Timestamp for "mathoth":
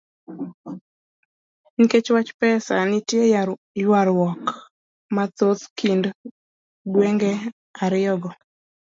5.15-5.63